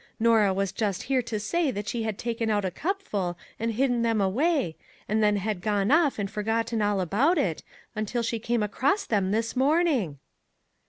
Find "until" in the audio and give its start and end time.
7.95-8.23